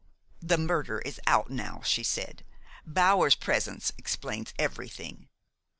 'The 0.41 0.57
murder 0.57 0.97
is 1.01 1.21
out 1.27 1.51
now,' 1.51 1.83
she 1.85 2.01
said. 2.01 2.43
'Bower's 2.87 3.35
presence 3.35 3.91
explains 3.99 4.51
everything.' 4.57 5.27